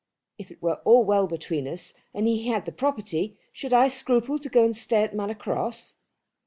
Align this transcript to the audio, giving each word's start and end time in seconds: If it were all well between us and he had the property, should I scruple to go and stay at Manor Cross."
If 0.39 0.49
it 0.49 0.63
were 0.63 0.79
all 0.83 1.03
well 1.05 1.27
between 1.27 1.67
us 1.67 1.93
and 2.11 2.25
he 2.25 2.47
had 2.47 2.65
the 2.65 2.71
property, 2.71 3.37
should 3.51 3.71
I 3.71 3.87
scruple 3.87 4.39
to 4.39 4.49
go 4.49 4.65
and 4.65 4.75
stay 4.75 5.03
at 5.03 5.13
Manor 5.15 5.35
Cross." 5.35 5.97